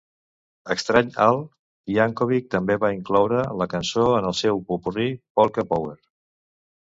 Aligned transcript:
"Extrany 0.75 1.09
Al" 1.25 1.35
Yankovic 1.97 2.47
també 2.55 2.77
va 2.85 2.91
incloure 2.95 3.43
la 3.61 3.69
cançó 3.75 4.07
en 4.23 4.29
el 4.31 4.35
seu 4.41 4.63
popurri 4.73 5.07
"Polka 5.41 5.67
Power!" 5.75 5.95